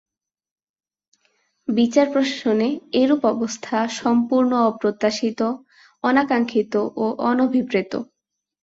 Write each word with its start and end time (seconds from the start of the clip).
বিচার 1.67 2.07
প্রশাসনে 2.13 2.69
এরূপ 2.93 3.21
অবস্থা 3.33 3.77
সম্পূর্ণ 3.99 4.51
অপ্রত্যাশিত, 4.69 5.39
অনাকাঙ্ক্ষিত 6.03 6.73
ও 6.95 7.05
অনভিপ্রেত। 7.29 7.93